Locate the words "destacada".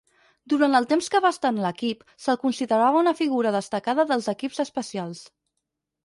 3.57-4.07